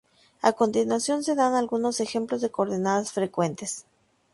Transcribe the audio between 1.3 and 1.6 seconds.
dan